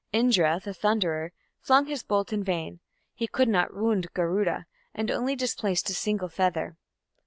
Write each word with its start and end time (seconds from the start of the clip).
Indra, 0.11 0.59
the 0.59 0.73
thunderer, 0.73 1.31
flung 1.59 1.85
his 1.85 2.01
bolt 2.01 2.33
in 2.33 2.43
vain; 2.43 2.79
he 3.13 3.27
could 3.27 3.47
not 3.47 3.75
wound 3.75 4.11
Garuda, 4.15 4.65
and 4.95 5.11
only 5.11 5.35
displaced 5.35 5.91
a 5.91 5.93
single 5.93 6.27
feather. 6.27 6.75